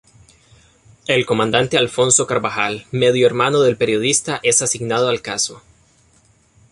[1.05, 5.61] El comandante Alfonso Carbajal, medio hermano del periodista es asignado al caso.